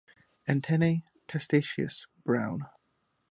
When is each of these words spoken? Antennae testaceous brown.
Antennae 0.47 1.03
testaceous 1.27 2.07
brown. 2.23 2.65